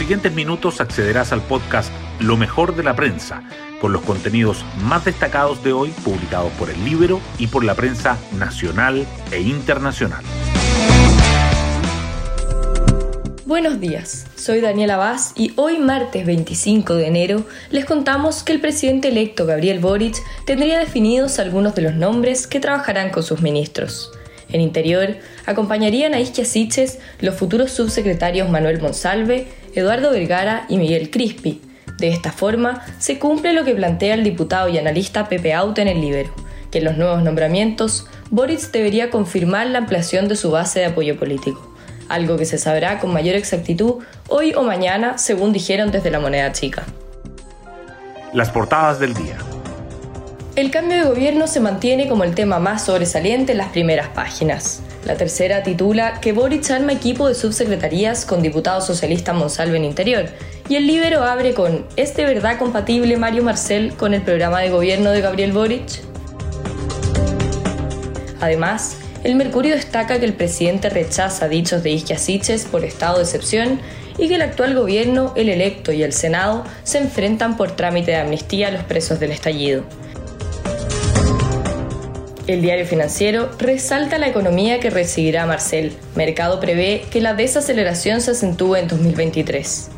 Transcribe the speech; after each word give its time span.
siguientes 0.00 0.32
minutos 0.32 0.80
accederás 0.80 1.30
al 1.30 1.42
podcast 1.42 1.92
Lo 2.20 2.38
mejor 2.38 2.74
de 2.74 2.82
la 2.82 2.96
prensa, 2.96 3.42
con 3.82 3.92
los 3.92 4.00
contenidos 4.00 4.64
más 4.82 5.04
destacados 5.04 5.62
de 5.62 5.74
hoy 5.74 5.90
publicados 6.02 6.50
por 6.52 6.70
el 6.70 6.82
libro 6.86 7.20
y 7.36 7.48
por 7.48 7.64
la 7.64 7.74
prensa 7.74 8.16
nacional 8.38 9.06
e 9.30 9.42
internacional. 9.42 10.24
Buenos 13.44 13.78
días, 13.78 14.26
soy 14.36 14.62
Daniela 14.62 14.96
Vaz 14.96 15.34
y 15.36 15.52
hoy 15.56 15.78
martes 15.78 16.24
25 16.24 16.94
de 16.94 17.06
enero 17.06 17.44
les 17.68 17.84
contamos 17.84 18.42
que 18.42 18.52
el 18.52 18.60
presidente 18.62 19.08
electo 19.08 19.44
Gabriel 19.44 19.80
Boric 19.80 20.16
tendría 20.46 20.78
definidos 20.78 21.38
algunos 21.38 21.74
de 21.74 21.82
los 21.82 21.94
nombres 21.94 22.46
que 22.46 22.58
trabajarán 22.58 23.10
con 23.10 23.22
sus 23.22 23.42
ministros. 23.42 24.12
En 24.52 24.60
Interior 24.60 25.16
acompañarían 25.46 26.14
a 26.14 26.20
Isquia 26.20 26.44
Siches 26.44 26.98
los 27.20 27.34
futuros 27.36 27.70
subsecretarios 27.70 28.48
Manuel 28.48 28.80
Monsalve, 28.80 29.46
Eduardo 29.74 30.10
Vergara 30.10 30.66
y 30.68 30.76
Miguel 30.76 31.10
Crispi. 31.10 31.60
De 31.98 32.08
esta 32.08 32.32
forma 32.32 32.82
se 32.98 33.18
cumple 33.18 33.52
lo 33.52 33.64
que 33.64 33.74
plantea 33.74 34.14
el 34.14 34.24
diputado 34.24 34.68
y 34.68 34.78
analista 34.78 35.28
Pepe 35.28 35.52
Auto 35.52 35.80
en 35.80 35.88
el 35.88 36.00
Libero, 36.00 36.34
que 36.70 36.78
en 36.78 36.84
los 36.84 36.96
nuevos 36.96 37.22
nombramientos 37.22 38.06
Boric 38.30 38.70
debería 38.70 39.10
confirmar 39.10 39.66
la 39.66 39.78
ampliación 39.78 40.28
de 40.28 40.36
su 40.36 40.50
base 40.50 40.80
de 40.80 40.86
apoyo 40.86 41.18
político 41.18 41.70
algo 42.10 42.36
que 42.36 42.44
se 42.44 42.58
sabrá 42.58 42.98
con 42.98 43.12
mayor 43.12 43.36
exactitud 43.36 44.02
hoy 44.28 44.52
o 44.54 44.62
mañana, 44.62 45.16
según 45.16 45.52
dijeron 45.52 45.90
desde 45.90 46.10
la 46.10 46.20
moneda 46.20 46.52
chica. 46.52 46.82
Las 48.34 48.50
portadas 48.50 48.98
del 48.98 49.14
día. 49.14 49.38
El 50.56 50.72
cambio 50.72 50.96
de 50.98 51.04
gobierno 51.04 51.46
se 51.46 51.60
mantiene 51.60 52.08
como 52.08 52.24
el 52.24 52.34
tema 52.34 52.58
más 52.58 52.84
sobresaliente 52.84 53.52
en 53.52 53.58
las 53.58 53.68
primeras 53.68 54.08
páginas. 54.08 54.82
La 55.04 55.16
tercera 55.16 55.62
titula 55.62 56.20
que 56.20 56.32
Boric 56.32 56.68
arma 56.72 56.92
equipo 56.92 57.28
de 57.28 57.36
subsecretarías 57.36 58.26
con 58.26 58.42
diputado 58.42 58.80
socialista 58.80 59.32
Monsalve 59.32 59.76
en 59.76 59.84
Interior, 59.84 60.26
y 60.68 60.74
el 60.74 60.88
Libero 60.88 61.22
abre 61.22 61.54
con 61.54 61.86
¿Es 61.94 62.16
de 62.16 62.24
verdad 62.24 62.58
compatible 62.58 63.16
Mario 63.16 63.44
Marcel 63.44 63.94
con 63.94 64.12
el 64.12 64.22
programa 64.22 64.60
de 64.60 64.70
gobierno 64.70 65.12
de 65.12 65.20
Gabriel 65.20 65.52
Boric? 65.52 66.02
Además, 68.40 68.96
el 69.22 69.36
Mercurio 69.36 69.76
destaca 69.76 70.18
que 70.18 70.26
el 70.26 70.34
presidente 70.34 70.90
rechaza 70.90 71.48
dichos 71.48 71.84
de 71.84 71.90
Isquia 71.90 72.18
por 72.72 72.84
estado 72.84 73.18
de 73.18 73.22
excepción 73.22 73.80
y 74.18 74.28
que 74.28 74.34
el 74.34 74.42
actual 74.42 74.74
gobierno, 74.74 75.32
el 75.36 75.48
electo 75.48 75.92
y 75.92 76.02
el 76.02 76.12
Senado 76.12 76.64
se 76.82 76.98
enfrentan 76.98 77.56
por 77.56 77.76
trámite 77.76 78.10
de 78.10 78.16
amnistía 78.16 78.68
a 78.68 78.72
los 78.72 78.82
presos 78.82 79.20
del 79.20 79.30
estallido. 79.30 79.84
El 82.46 82.62
diario 82.62 82.86
financiero 82.86 83.50
resalta 83.58 84.18
la 84.18 84.28
economía 84.28 84.80
que 84.80 84.90
recibirá 84.90 85.46
Marcel. 85.46 85.92
Mercado 86.14 86.58
prevé 86.58 87.02
que 87.10 87.20
la 87.20 87.34
desaceleración 87.34 88.20
se 88.20 88.32
acentúe 88.32 88.76
en 88.76 88.88
2023. 88.88 89.90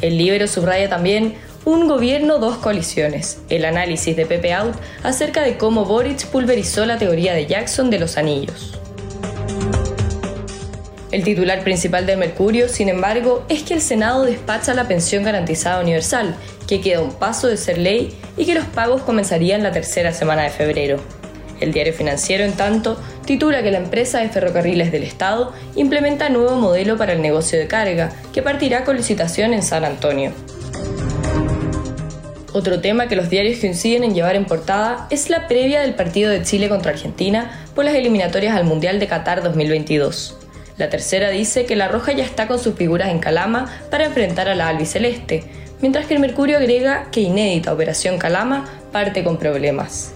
El 0.00 0.16
libro 0.16 0.46
subraya 0.46 0.88
también 0.88 1.34
un 1.64 1.88
gobierno, 1.88 2.38
dos 2.38 2.56
coaliciones. 2.58 3.40
El 3.50 3.64
análisis 3.64 4.16
de 4.16 4.26
Pepe 4.26 4.54
Out 4.54 4.76
acerca 5.02 5.42
de 5.42 5.58
cómo 5.58 5.84
Boric 5.84 6.26
pulverizó 6.26 6.86
la 6.86 6.98
teoría 6.98 7.34
de 7.34 7.46
Jackson 7.46 7.90
de 7.90 7.98
los 7.98 8.16
anillos. 8.16 8.78
El 11.10 11.24
titular 11.24 11.64
principal 11.64 12.06
del 12.06 12.18
Mercurio, 12.18 12.68
sin 12.68 12.88
embargo, 12.88 13.44
es 13.48 13.64
que 13.64 13.74
el 13.74 13.80
Senado 13.80 14.24
despacha 14.24 14.72
la 14.72 14.86
pensión 14.86 15.24
garantizada 15.24 15.82
universal, 15.82 16.36
que 16.66 16.80
queda 16.80 17.00
un 17.00 17.12
paso 17.12 17.48
de 17.48 17.56
ser 17.56 17.78
ley 17.78 18.16
y 18.36 18.44
que 18.44 18.54
los 18.54 18.66
pagos 18.66 19.02
comenzarían 19.02 19.62
la 19.62 19.72
tercera 19.72 20.12
semana 20.12 20.44
de 20.44 20.50
febrero. 20.50 21.17
El 21.60 21.72
diario 21.72 21.92
financiero, 21.92 22.44
en 22.44 22.52
tanto, 22.52 23.00
titula 23.24 23.62
que 23.62 23.70
la 23.70 23.78
empresa 23.78 24.20
de 24.20 24.28
ferrocarriles 24.28 24.92
del 24.92 25.02
Estado 25.02 25.52
implementa 25.74 26.28
nuevo 26.28 26.56
modelo 26.56 26.96
para 26.96 27.12
el 27.12 27.22
negocio 27.22 27.58
de 27.58 27.66
carga, 27.66 28.12
que 28.32 28.42
partirá 28.42 28.84
con 28.84 28.96
licitación 28.96 29.54
en 29.54 29.62
San 29.62 29.84
Antonio. 29.84 30.32
Otro 32.52 32.80
tema 32.80 33.08
que 33.08 33.16
los 33.16 33.28
diarios 33.28 33.60
coinciden 33.60 34.04
en 34.04 34.14
llevar 34.14 34.34
en 34.34 34.46
portada 34.46 35.06
es 35.10 35.28
la 35.28 35.46
previa 35.48 35.80
del 35.80 35.94
partido 35.94 36.30
de 36.30 36.42
Chile 36.42 36.68
contra 36.68 36.92
Argentina 36.92 37.50
por 37.74 37.84
las 37.84 37.94
eliminatorias 37.94 38.56
al 38.56 38.64
Mundial 38.64 38.98
de 38.98 39.06
Qatar 39.06 39.42
2022. 39.42 40.36
La 40.78 40.88
tercera 40.88 41.28
dice 41.28 41.66
que 41.66 41.76
la 41.76 41.88
Roja 41.88 42.12
ya 42.12 42.24
está 42.24 42.46
con 42.46 42.58
sus 42.58 42.74
figuras 42.74 43.10
en 43.10 43.18
Calama 43.18 43.70
para 43.90 44.06
enfrentar 44.06 44.48
a 44.48 44.54
la 44.54 44.68
albiceleste, 44.68 45.44
mientras 45.80 46.06
que 46.06 46.14
el 46.14 46.20
Mercurio 46.20 46.56
agrega 46.56 47.08
que 47.10 47.20
inédita 47.20 47.72
Operación 47.72 48.16
Calama 48.16 48.64
parte 48.92 49.22
con 49.24 49.38
problemas. 49.38 50.14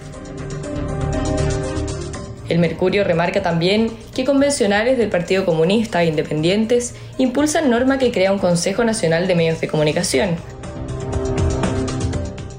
El 2.52 2.58
Mercurio 2.58 3.02
remarca 3.02 3.40
también 3.40 3.90
que 4.14 4.26
convencionales 4.26 4.98
del 4.98 5.08
Partido 5.08 5.46
Comunista 5.46 6.02
e 6.02 6.06
independientes 6.08 6.94
impulsan 7.16 7.70
norma 7.70 7.96
que 7.96 8.12
crea 8.12 8.30
un 8.30 8.38
Consejo 8.38 8.84
Nacional 8.84 9.26
de 9.26 9.34
Medios 9.34 9.58
de 9.62 9.68
Comunicación, 9.68 10.36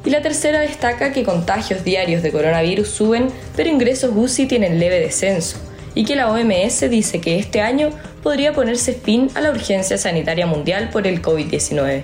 y 0.03 0.09
la 0.09 0.23
tercera 0.23 0.61
destaca 0.61 1.13
que 1.13 1.23
contagios 1.23 1.83
diarios 1.83 2.23
de 2.23 2.31
coronavirus 2.31 2.87
suben, 2.87 3.27
pero 3.55 3.69
ingresos 3.69 4.09
UCI 4.15 4.47
tienen 4.47 4.79
leve 4.79 4.99
descenso, 4.99 5.59
y 5.93 6.05
que 6.05 6.15
la 6.15 6.31
OMS 6.31 6.89
dice 6.89 7.21
que 7.21 7.37
este 7.37 7.61
año 7.61 7.91
podría 8.23 8.51
ponerse 8.51 8.93
fin 8.93 9.29
a 9.35 9.41
la 9.41 9.51
urgencia 9.51 9.99
sanitaria 9.99 10.47
mundial 10.47 10.89
por 10.89 11.05
el 11.05 11.21
COVID-19. 11.21 12.01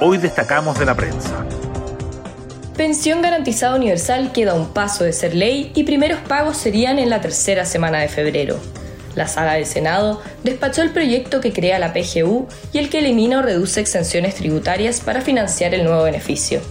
Hoy 0.00 0.18
destacamos 0.18 0.80
de 0.80 0.84
la 0.84 0.96
prensa. 0.96 1.46
Pensión 2.76 3.22
garantizada 3.22 3.76
universal 3.76 4.32
queda 4.32 4.54
un 4.54 4.70
paso 4.70 5.04
de 5.04 5.12
ser 5.12 5.32
ley 5.32 5.70
y 5.76 5.84
primeros 5.84 6.18
pagos 6.18 6.56
serían 6.56 6.98
en 6.98 7.08
la 7.08 7.20
tercera 7.20 7.64
semana 7.64 8.00
de 8.00 8.08
febrero. 8.08 8.58
La 9.14 9.28
sala 9.28 9.54
del 9.54 9.64
Senado 9.64 10.20
despachó 10.42 10.82
el 10.82 10.90
proyecto 10.90 11.40
que 11.40 11.52
crea 11.52 11.78
la 11.78 11.92
PGU 11.92 12.48
y 12.72 12.78
el 12.78 12.90
que 12.90 12.98
elimina 12.98 13.38
o 13.38 13.42
reduce 13.42 13.80
exenciones 13.80 14.34
tributarias 14.34 14.98
para 14.98 15.20
financiar 15.20 15.72
el 15.72 15.84
nuevo 15.84 16.02
beneficio. 16.02 16.62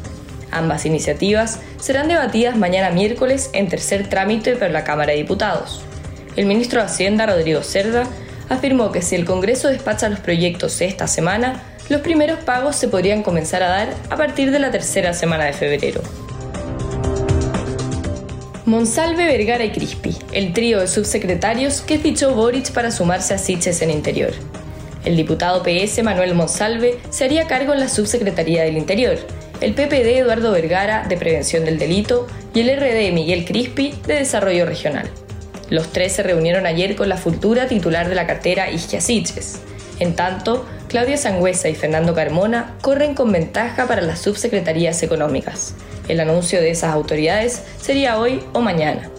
Ambas 0.52 0.86
iniciativas 0.86 1.62
serán 1.80 2.10
debatidas 2.10 2.58
mañana 2.58 2.90
miércoles 2.90 3.50
en 3.54 3.70
tercer 3.70 4.10
trámite 4.10 4.58
por 4.58 4.72
la 4.72 4.84
Cámara 4.84 5.14
de 5.14 5.20
Diputados. 5.20 5.84
El 6.36 6.48
ministro 6.48 6.82
de 6.82 6.88
Hacienda, 6.88 7.28
Rodrigo 7.28 7.64
Cerda, 7.64 8.04
afirmó 8.50 8.92
que 8.92 9.02
si 9.02 9.16
el 9.16 9.24
Congreso 9.24 9.70
despacha 9.70 10.10
los 10.10 10.20
proyectos 10.20 10.82
esta 10.82 11.08
semana, 11.08 11.64
los 11.90 12.02
primeros 12.02 12.40
pagos 12.40 12.76
se 12.76 12.88
podrían 12.88 13.24
comenzar 13.24 13.64
a 13.64 13.70
dar 13.70 13.94
a 14.10 14.16
partir 14.16 14.52
de 14.52 14.60
la 14.60 14.72
tercera 14.72 15.14
semana 15.14 15.46
de 15.46 15.54
febrero. 15.54 16.02
Monsalve, 18.66 19.26
Vergara 19.26 19.66
y 19.66 19.72
Crispi, 19.72 20.16
el 20.32 20.54
trío 20.54 20.80
de 20.80 20.88
subsecretarios 20.88 21.82
que 21.82 22.00
fichó 22.00 22.34
Boric 22.34 22.72
para 22.72 22.92
sumarse 22.92 23.34
a 23.34 23.38
Siches 23.38 23.82
en 23.82 23.92
Interior. 23.92 24.32
El 25.04 25.18
diputado 25.18 25.64
PS 25.64 26.02
Manuel 26.02 26.34
Monsalve 26.34 26.98
se 27.10 27.26
haría 27.26 27.46
cargo 27.46 27.74
en 27.74 27.82
la 27.82 27.90
subsecretaría 27.90 28.64
del 28.64 28.78
Interior, 28.78 29.18
el 29.60 29.74
PPD 29.74 30.18
Eduardo 30.18 30.54
Vergara 30.54 31.06
de 31.08 31.18
Prevención 31.18 31.66
del 31.66 31.78
Delito 31.78 32.28
y 32.54 32.62
el 32.62 32.80
RD 32.80 33.14
Miguel 33.14 33.44
Crispi 33.44 33.94
de 34.08 34.16
Desarrollo 34.16 34.66
Regional. 34.66 35.10
Los 35.70 35.92
tres 35.92 36.14
se 36.14 36.24
reunieron 36.24 36.66
ayer 36.66 36.96
con 36.96 37.10
la 37.10 37.18
futura 37.18 37.68
titular 37.68 38.08
de 38.08 38.16
la 38.16 38.28
cartera 38.28 38.72
Isquia 38.72 39.02
Siches. 39.02 39.60
En 40.00 40.16
tanto, 40.16 40.66
Claudia 40.94 41.18
Sangüesa 41.18 41.70
y 41.70 41.74
Fernando 41.74 42.14
Carmona 42.14 42.76
corren 42.82 43.16
con 43.16 43.32
ventaja 43.32 43.88
para 43.88 44.04
las 44.04 44.20
subsecretarías 44.20 45.02
económicas. 45.02 45.74
El 46.08 46.20
anuncio 46.20 46.62
de 46.62 46.70
esas 46.70 46.94
autoridades 46.94 47.64
sería 47.82 48.20
hoy 48.20 48.44
o 48.54 48.62
mañana. 48.62 49.10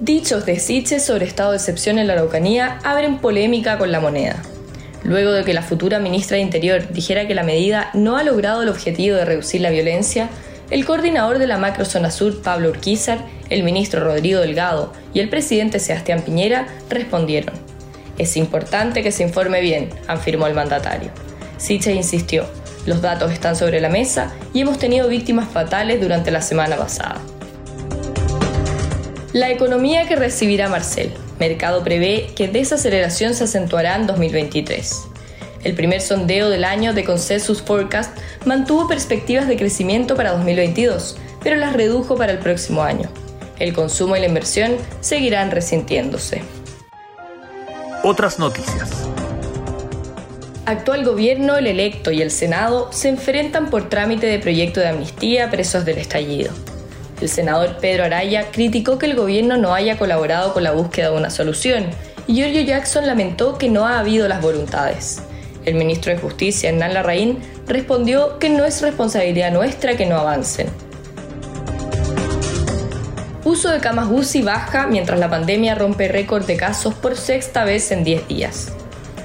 Dichos 0.00 0.44
de 0.44 0.58
Siches 0.58 1.06
sobre 1.06 1.24
estado 1.24 1.52
de 1.52 1.56
excepción 1.56 1.98
en 1.98 2.08
la 2.08 2.12
Araucanía 2.12 2.78
abren 2.84 3.20
polémica 3.20 3.78
con 3.78 3.90
la 3.90 4.00
moneda. 4.00 4.36
Luego 5.02 5.32
de 5.32 5.44
que 5.44 5.54
la 5.54 5.62
futura 5.62 5.98
ministra 5.98 6.36
de 6.36 6.42
Interior 6.42 6.92
dijera 6.92 7.26
que 7.26 7.34
la 7.34 7.42
medida 7.42 7.88
no 7.94 8.18
ha 8.18 8.24
logrado 8.24 8.62
el 8.62 8.68
objetivo 8.68 9.16
de 9.16 9.24
reducir 9.24 9.62
la 9.62 9.70
violencia, 9.70 10.28
el 10.68 10.84
coordinador 10.84 11.38
de 11.38 11.46
la 11.46 11.56
macrozona 11.56 12.10
sur, 12.10 12.42
Pablo 12.42 12.68
Urquizar, 12.68 13.24
el 13.48 13.62
ministro 13.62 14.04
Rodrigo 14.04 14.40
Delgado 14.40 14.92
y 15.14 15.20
el 15.20 15.30
presidente 15.30 15.78
Sebastián 15.78 16.20
Piñera 16.20 16.66
respondieron. 16.90 17.71
Es 18.18 18.36
importante 18.36 19.02
que 19.02 19.12
se 19.12 19.22
informe 19.22 19.60
bien, 19.60 19.90
afirmó 20.06 20.46
el 20.46 20.54
mandatario. 20.54 21.10
Siches 21.56 21.94
insistió, 21.94 22.46
los 22.84 23.00
datos 23.00 23.32
están 23.32 23.54
sobre 23.54 23.80
la 23.80 23.88
mesa 23.88 24.32
y 24.52 24.60
hemos 24.60 24.78
tenido 24.78 25.08
víctimas 25.08 25.48
fatales 25.48 26.00
durante 26.00 26.30
la 26.30 26.42
semana 26.42 26.76
pasada. 26.76 27.20
La 29.32 29.50
economía 29.50 30.06
que 30.06 30.16
recibirá 30.16 30.68
Marcel. 30.68 31.12
Mercado 31.38 31.82
prevé 31.82 32.30
que 32.36 32.48
desaceleración 32.48 33.34
se 33.34 33.44
acentuará 33.44 33.96
en 33.96 34.06
2023. 34.06 35.04
El 35.64 35.74
primer 35.74 36.00
sondeo 36.00 36.50
del 36.50 36.64
año 36.64 36.92
de 36.92 37.04
Consensus 37.04 37.62
Forecast 37.62 38.16
mantuvo 38.44 38.88
perspectivas 38.88 39.46
de 39.46 39.56
crecimiento 39.56 40.16
para 40.16 40.32
2022, 40.32 41.16
pero 41.42 41.56
las 41.56 41.72
redujo 41.72 42.16
para 42.16 42.32
el 42.32 42.38
próximo 42.38 42.82
año. 42.82 43.08
El 43.58 43.72
consumo 43.72 44.16
y 44.16 44.20
la 44.20 44.26
inversión 44.26 44.76
seguirán 45.00 45.50
resintiéndose. 45.52 46.42
Otras 48.04 48.40
noticias. 48.40 48.90
Actual 50.66 51.04
gobierno, 51.04 51.56
el 51.56 51.68
electo 51.68 52.10
y 52.10 52.20
el 52.20 52.32
Senado 52.32 52.92
se 52.92 53.08
enfrentan 53.08 53.70
por 53.70 53.88
trámite 53.88 54.26
de 54.26 54.40
proyecto 54.40 54.80
de 54.80 54.88
amnistía 54.88 55.46
a 55.46 55.50
presos 55.50 55.84
del 55.84 55.98
estallido. 55.98 56.50
El 57.20 57.28
senador 57.28 57.76
Pedro 57.80 58.02
Araya 58.02 58.50
criticó 58.50 58.98
que 58.98 59.06
el 59.06 59.14
gobierno 59.14 59.56
no 59.56 59.72
haya 59.72 59.98
colaborado 59.98 60.52
con 60.52 60.64
la 60.64 60.72
búsqueda 60.72 61.10
de 61.10 61.16
una 61.16 61.30
solución 61.30 61.86
y 62.26 62.34
Giorgio 62.34 62.62
Jackson 62.62 63.06
lamentó 63.06 63.56
que 63.56 63.68
no 63.68 63.86
ha 63.86 64.00
habido 64.00 64.26
las 64.26 64.42
voluntades. 64.42 65.22
El 65.64 65.76
ministro 65.76 66.12
de 66.12 66.18
Justicia, 66.18 66.70
Hernán 66.70 66.94
Larraín, 66.94 67.38
respondió 67.68 68.40
que 68.40 68.50
no 68.50 68.64
es 68.64 68.82
responsabilidad 68.82 69.52
nuestra 69.52 69.96
que 69.96 70.06
no 70.06 70.16
avancen. 70.16 70.66
Uso 73.52 73.70
de 73.70 73.80
camas 73.80 74.08
UCI 74.10 74.40
baja 74.40 74.86
mientras 74.86 75.20
la 75.20 75.28
pandemia 75.28 75.74
rompe 75.74 76.08
récord 76.08 76.46
de 76.46 76.56
casos 76.56 76.94
por 76.94 77.18
sexta 77.18 77.64
vez 77.64 77.92
en 77.92 78.02
10 78.02 78.26
días. 78.26 78.72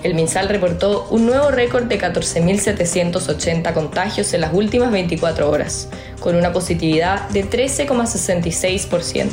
El 0.04 0.16
MinSal 0.16 0.50
reportó 0.50 1.08
un 1.12 1.26
nuevo 1.26 1.50
récord 1.50 1.86
de 1.86 1.98
14.780 1.98 3.74
contagios 3.74 4.34
en 4.34 4.42
las 4.42 4.54
últimas 4.54 4.92
24 4.92 5.50
horas, 5.50 5.88
con 6.20 6.36
una 6.36 6.52
positividad 6.52 7.30
de 7.30 7.50
13,66%. 7.50 9.30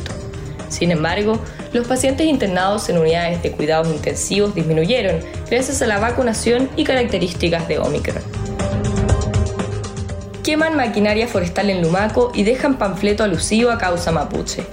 Sin 0.68 0.92
embargo, 0.92 1.40
los 1.72 1.88
pacientes 1.88 2.28
internados 2.28 2.88
en 2.88 2.98
unidades 2.98 3.42
de 3.42 3.50
cuidados 3.50 3.88
intensivos 3.88 4.54
disminuyeron 4.54 5.18
gracias 5.50 5.82
a 5.82 5.88
la 5.88 5.98
vacunación 5.98 6.70
y 6.76 6.84
características 6.84 7.66
de 7.66 7.80
Omicron. 7.80 8.22
Queman 10.44 10.76
maquinaria 10.76 11.26
forestal 11.26 11.68
en 11.70 11.82
Lumaco 11.82 12.30
y 12.32 12.44
dejan 12.44 12.78
panfleto 12.78 13.24
alusivo 13.24 13.72
a 13.72 13.78
causa 13.78 14.12
mapuche. 14.12 14.64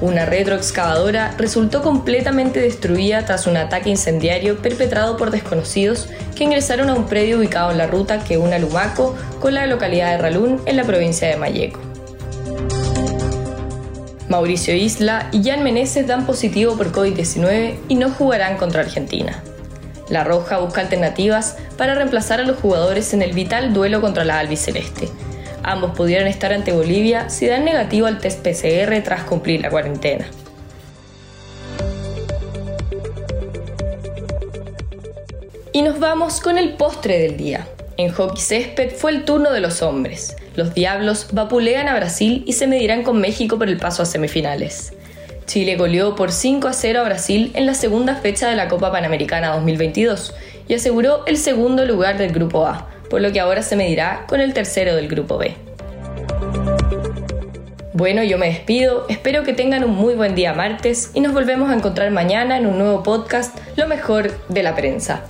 Una 0.00 0.24
retroexcavadora 0.24 1.34
resultó 1.36 1.82
completamente 1.82 2.58
destruida 2.58 3.26
tras 3.26 3.46
un 3.46 3.58
ataque 3.58 3.90
incendiario 3.90 4.62
perpetrado 4.62 5.18
por 5.18 5.30
desconocidos 5.30 6.08
que 6.34 6.44
ingresaron 6.44 6.88
a 6.88 6.94
un 6.94 7.06
predio 7.06 7.36
ubicado 7.36 7.70
en 7.70 7.76
la 7.76 7.86
ruta 7.86 8.24
que 8.24 8.38
une 8.38 8.54
a 8.54 8.58
Lumaco 8.58 9.14
con 9.40 9.52
la 9.52 9.66
localidad 9.66 10.12
de 10.12 10.18
Ralún 10.18 10.62
en 10.64 10.76
la 10.76 10.84
provincia 10.84 11.28
de 11.28 11.36
Mayeco. 11.36 11.80
Mauricio 14.30 14.74
Isla 14.74 15.28
y 15.32 15.42
Jan 15.42 15.62
Meneses 15.62 16.06
dan 16.06 16.24
positivo 16.24 16.76
por 16.76 16.92
COVID-19 16.92 17.74
y 17.88 17.96
no 17.96 18.10
jugarán 18.10 18.56
contra 18.56 18.80
Argentina. 18.80 19.42
La 20.08 20.24
Roja 20.24 20.58
busca 20.58 20.80
alternativas 20.80 21.56
para 21.76 21.94
reemplazar 21.94 22.40
a 22.40 22.44
los 22.44 22.58
jugadores 22.58 23.12
en 23.12 23.22
el 23.22 23.32
vital 23.32 23.74
duelo 23.74 24.00
contra 24.00 24.24
la 24.24 24.38
albiceleste. 24.38 25.08
Ambos 25.62 25.96
pudieran 25.96 26.26
estar 26.26 26.52
ante 26.52 26.72
Bolivia 26.72 27.28
si 27.28 27.46
dan 27.46 27.64
negativo 27.64 28.06
al 28.06 28.18
test 28.18 28.46
PCR 28.46 29.02
tras 29.02 29.24
cumplir 29.24 29.60
la 29.60 29.70
cuarentena. 29.70 30.26
Y 35.72 35.82
nos 35.82 35.98
vamos 36.00 36.40
con 36.40 36.58
el 36.58 36.74
postre 36.74 37.18
del 37.18 37.36
día. 37.36 37.68
En 37.96 38.10
hockey 38.10 38.40
césped 38.40 38.92
fue 38.92 39.12
el 39.12 39.24
turno 39.24 39.52
de 39.52 39.60
los 39.60 39.82
hombres. 39.82 40.36
Los 40.56 40.74
Diablos 40.74 41.28
vapulean 41.32 41.88
a 41.88 41.94
Brasil 41.94 42.42
y 42.46 42.54
se 42.54 42.66
medirán 42.66 43.02
con 43.02 43.20
México 43.20 43.58
por 43.58 43.68
el 43.68 43.76
paso 43.76 44.02
a 44.02 44.06
semifinales. 44.06 44.92
Chile 45.46 45.76
goleó 45.76 46.14
por 46.14 46.32
5 46.32 46.68
a 46.68 46.72
0 46.72 47.00
a 47.00 47.04
Brasil 47.04 47.50
en 47.54 47.66
la 47.66 47.74
segunda 47.74 48.14
fecha 48.16 48.48
de 48.48 48.56
la 48.56 48.68
Copa 48.68 48.90
Panamericana 48.92 49.54
2022 49.54 50.34
y 50.68 50.74
aseguró 50.74 51.26
el 51.26 51.36
segundo 51.36 51.84
lugar 51.84 52.18
del 52.18 52.32
Grupo 52.32 52.66
A, 52.66 52.88
por 53.10 53.20
lo 53.20 53.32
que 53.32 53.40
ahora 53.40 53.62
se 53.62 53.76
medirá 53.76 54.24
con 54.28 54.40
el 54.40 54.54
tercero 54.54 54.96
del 54.96 55.08
Grupo 55.08 55.36
B. 55.36 55.54
Bueno, 57.92 58.22
yo 58.22 58.38
me 58.38 58.46
despido, 58.46 59.04
espero 59.10 59.42
que 59.42 59.52
tengan 59.52 59.84
un 59.84 59.94
muy 59.94 60.14
buen 60.14 60.34
día 60.34 60.54
martes 60.54 61.10
y 61.12 61.20
nos 61.20 61.34
volvemos 61.34 61.68
a 61.68 61.74
encontrar 61.74 62.10
mañana 62.12 62.56
en 62.56 62.66
un 62.66 62.78
nuevo 62.78 63.02
podcast, 63.02 63.58
Lo 63.76 63.86
mejor 63.86 64.30
de 64.48 64.62
la 64.62 64.74
prensa. 64.74 65.22